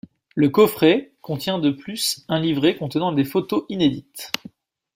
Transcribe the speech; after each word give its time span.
Le 0.33 0.49
coffret 0.49 1.13
contient 1.21 1.59
de 1.59 1.69
plus 1.69 2.25
un 2.27 2.39
livret 2.39 2.75
contenant 2.75 3.11
des 3.11 3.23
photos 3.23 3.65
inédites. 3.69 4.31